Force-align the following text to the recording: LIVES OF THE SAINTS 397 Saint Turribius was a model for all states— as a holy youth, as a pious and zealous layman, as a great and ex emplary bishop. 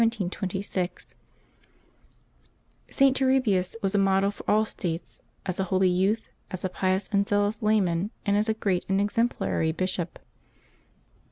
LIVES 0.01 0.19
OF 0.19 0.19
THE 0.19 0.19
SAINTS 0.63 0.75
397 1.13 1.15
Saint 2.89 3.15
Turribius 3.15 3.75
was 3.83 3.93
a 3.93 3.99
model 3.99 4.31
for 4.31 4.43
all 4.49 4.65
states— 4.65 5.21
as 5.45 5.59
a 5.59 5.65
holy 5.65 5.89
youth, 5.89 6.31
as 6.49 6.65
a 6.65 6.69
pious 6.69 7.07
and 7.11 7.27
zealous 7.27 7.61
layman, 7.61 8.09
as 8.25 8.49
a 8.49 8.55
great 8.55 8.83
and 8.89 8.99
ex 8.99 9.17
emplary 9.19 9.71
bishop. 9.77 10.17